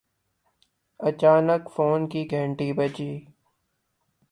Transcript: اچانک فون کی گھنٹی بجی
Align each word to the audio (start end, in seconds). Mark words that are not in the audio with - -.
اچانک 0.99 1.63
فون 1.73 1.99
کی 2.11 2.21
گھنٹی 2.31 2.69
بجی 2.77 3.11